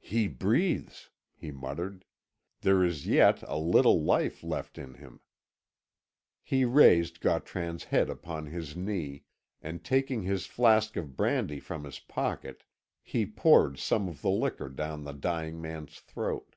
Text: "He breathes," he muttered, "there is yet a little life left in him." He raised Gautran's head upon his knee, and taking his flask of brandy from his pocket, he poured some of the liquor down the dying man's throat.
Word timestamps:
"He 0.00 0.26
breathes," 0.26 1.10
he 1.34 1.50
muttered, 1.50 2.06
"there 2.62 2.82
is 2.82 3.06
yet 3.06 3.42
a 3.46 3.58
little 3.58 4.02
life 4.02 4.42
left 4.42 4.78
in 4.78 4.94
him." 4.94 5.20
He 6.42 6.64
raised 6.64 7.20
Gautran's 7.20 7.84
head 7.84 8.08
upon 8.08 8.46
his 8.46 8.74
knee, 8.74 9.24
and 9.60 9.84
taking 9.84 10.22
his 10.22 10.46
flask 10.46 10.96
of 10.96 11.14
brandy 11.14 11.60
from 11.60 11.84
his 11.84 11.98
pocket, 11.98 12.64
he 13.02 13.26
poured 13.26 13.78
some 13.78 14.08
of 14.08 14.22
the 14.22 14.30
liquor 14.30 14.70
down 14.70 15.04
the 15.04 15.12
dying 15.12 15.60
man's 15.60 15.98
throat. 16.00 16.56